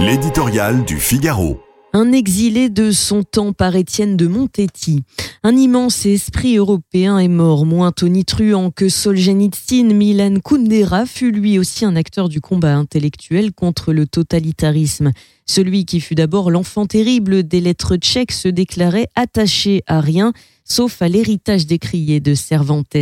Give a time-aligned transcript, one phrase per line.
[0.00, 1.58] L'éditorial du Figaro.
[1.92, 5.02] Un exilé de son temps par Étienne de Montetti.
[5.42, 9.92] Un immense esprit européen est mort, moins tonitruant que Solzhenitsyn.
[9.92, 15.10] Milan Kundera fut lui aussi un acteur du combat intellectuel contre le totalitarisme.
[15.46, 21.02] Celui qui fut d'abord l'enfant terrible des lettres tchèques se déclarait attaché à rien, sauf
[21.02, 22.94] à l'héritage décrié de Cervantes.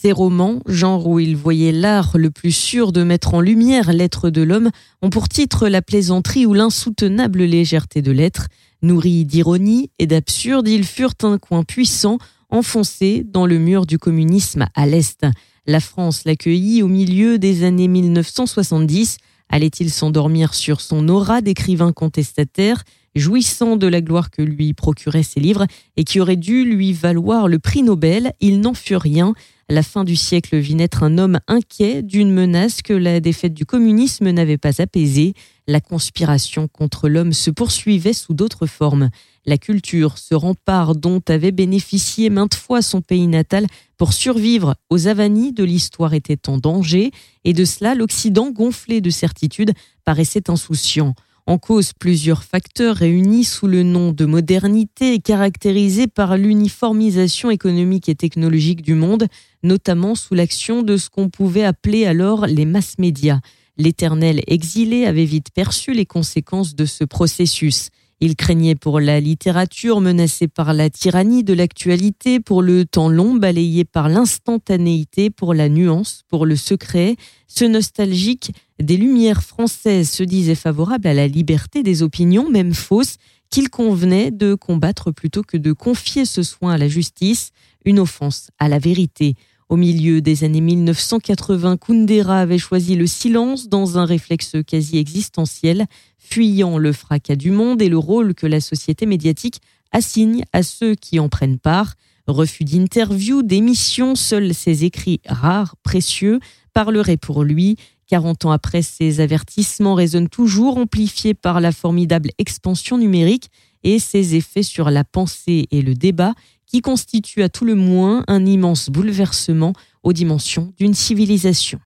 [0.00, 4.30] Ces romans, genre où il voyait l'art le plus sûr de mettre en lumière l'être
[4.30, 4.70] de l'homme,
[5.02, 8.46] ont pour titre la plaisanterie ou l'insoutenable légèreté de l'être.
[8.80, 14.66] Nourris d'ironie et d'absurde, ils furent un coin puissant enfoncé dans le mur du communisme
[14.76, 15.26] à l'Est.
[15.66, 19.16] La France l'accueillit au milieu des années 1970.
[19.48, 22.84] Allait-il s'endormir sur son aura d'écrivain contestataire,
[23.18, 27.48] jouissant de la gloire que lui procuraient ses livres et qui aurait dû lui valoir
[27.48, 29.34] le prix Nobel Il n'en fut rien.
[29.70, 33.66] La fin du siècle vit naître un homme inquiet d'une menace que la défaite du
[33.66, 35.34] communisme n'avait pas apaisée.
[35.66, 39.10] La conspiration contre l'homme se poursuivait sous d'autres formes.
[39.44, 43.66] La culture, ce rempart dont avait bénéficié maintes fois son pays natal
[43.98, 47.10] pour survivre aux avanies de l'histoire était en danger,
[47.44, 49.72] et de cela l'Occident, gonflé de certitude,
[50.04, 51.14] paraissait insouciant
[51.48, 58.14] en cause plusieurs facteurs réunis sous le nom de modernité caractérisés par l'uniformisation économique et
[58.14, 59.28] technologique du monde,
[59.62, 63.40] notamment sous l'action de ce qu'on pouvait appeler alors les masses médias.
[63.78, 67.88] L'éternel exilé avait vite perçu les conséquences de ce processus.
[68.20, 73.34] Il craignait pour la littérature menacée par la tyrannie de l'actualité, pour le temps long
[73.34, 77.14] balayé par l'instantanéité, pour la nuance, pour le secret.
[77.46, 83.18] Ce nostalgique des Lumières françaises se disait favorable à la liberté des opinions, même fausses,
[83.50, 87.52] qu'il convenait de combattre plutôt que de confier ce soin à la justice,
[87.84, 89.36] une offense à la vérité.
[89.68, 95.84] Au milieu des années 1980, Kundera avait choisi le silence dans un réflexe quasi existentiel,
[96.16, 99.60] fuyant le fracas du monde et le rôle que la société médiatique
[99.92, 101.96] assigne à ceux qui en prennent part.
[102.26, 106.40] Refus d'interview, d'émission, seuls ses écrits rares, précieux,
[106.72, 107.76] parleraient pour lui.
[108.06, 113.50] 40 ans après, ces avertissements résonnent toujours amplifiés par la formidable expansion numérique
[113.84, 116.32] et ses effets sur la pensée et le débat
[116.68, 121.76] qui constitue à tout le moins un immense bouleversement aux dimensions d'une civilisation.